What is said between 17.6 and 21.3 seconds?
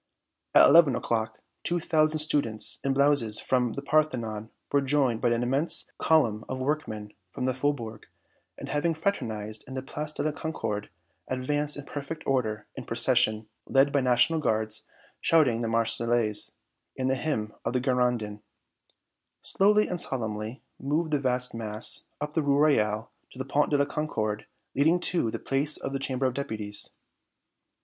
of the Girondins. Slowly and solemnly moved the